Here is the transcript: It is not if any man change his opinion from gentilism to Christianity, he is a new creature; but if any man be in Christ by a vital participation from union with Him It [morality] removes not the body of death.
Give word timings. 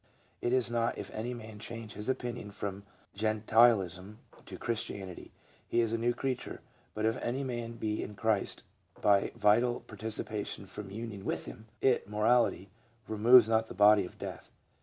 It 0.41 0.51
is 0.51 0.71
not 0.71 0.97
if 0.97 1.11
any 1.13 1.31
man 1.35 1.59
change 1.59 1.93
his 1.93 2.09
opinion 2.09 2.49
from 2.49 2.81
gentilism 3.15 4.17
to 4.47 4.57
Christianity, 4.57 5.31
he 5.67 5.79
is 5.79 5.93
a 5.93 5.97
new 5.99 6.11
creature; 6.15 6.61
but 6.95 7.05
if 7.05 7.17
any 7.17 7.43
man 7.43 7.73
be 7.73 8.01
in 8.01 8.15
Christ 8.15 8.63
by 8.99 9.19
a 9.19 9.37
vital 9.37 9.81
participation 9.81 10.65
from 10.65 10.89
union 10.89 11.23
with 11.23 11.45
Him 11.45 11.67
It 11.81 12.07
[morality] 12.09 12.71
removes 13.07 13.47
not 13.47 13.67
the 13.67 13.75
body 13.75 14.03
of 14.03 14.17
death. 14.17 14.49